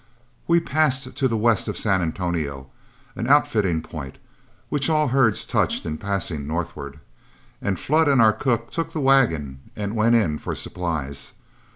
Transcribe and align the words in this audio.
We 0.47 0.59
passed 0.59 1.15
to 1.15 1.27
the 1.27 1.37
west 1.37 1.67
of 1.67 1.77
San 1.77 2.01
Antonio 2.01 2.71
an 3.15 3.27
outfitting 3.27 3.83
point 3.83 4.17
which 4.69 4.89
all 4.89 5.09
herds 5.09 5.45
touched 5.45 5.85
in 5.85 5.99
passing 5.99 6.47
northward 6.47 6.99
and 7.61 7.77
Flood 7.79 8.07
and 8.07 8.19
our 8.19 8.33
cook 8.33 8.71
took 8.71 8.93
the 8.93 8.99
wagon 8.99 9.59
and 9.75 9.95
went 9.95 10.15
in 10.15 10.39
for 10.39 10.55
supplies. 10.55 11.33